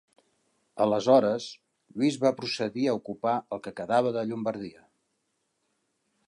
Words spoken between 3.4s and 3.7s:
el